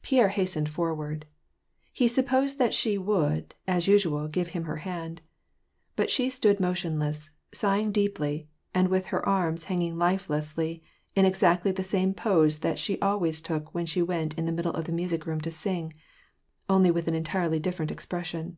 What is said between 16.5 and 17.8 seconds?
only with an entirely